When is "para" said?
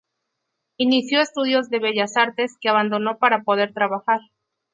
3.19-3.43